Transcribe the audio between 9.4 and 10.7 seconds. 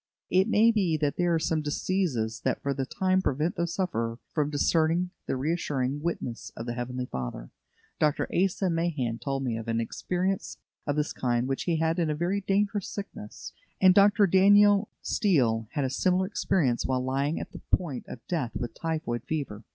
me of an experience